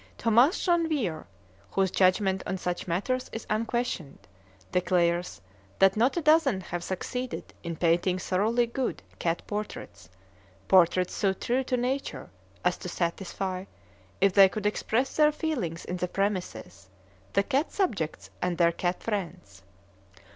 Thomas 0.17 0.57
Janvier, 0.65 1.27
whose 1.73 1.91
judgment 1.91 2.41
on 2.47 2.57
such 2.57 2.87
matters 2.87 3.29
is 3.31 3.45
unquestioned, 3.51 4.17
declares 4.71 5.39
that 5.77 5.95
not 5.95 6.17
a 6.17 6.23
dozen 6.23 6.59
have 6.59 6.83
succeeded 6.83 7.53
in 7.61 7.75
painting 7.75 8.17
thoroughly 8.17 8.65
good 8.65 9.03
cat 9.19 9.43
portraits, 9.45 10.09
portraits 10.67 11.13
so 11.13 11.33
true 11.33 11.63
to 11.65 11.77
nature 11.77 12.31
as 12.65 12.77
to 12.79 12.89
satisfy 12.89 13.65
if 14.19 14.33
they 14.33 14.49
could 14.49 14.65
express 14.65 15.15
their 15.15 15.31
feelings 15.31 15.85
in 15.85 15.97
the 15.97 16.07
premises 16.07 16.89
the 17.33 17.43
cat 17.43 17.71
subjects 17.71 18.31
and 18.41 18.57
their 18.57 18.71
cat 18.71 19.03
friends. 19.03 19.61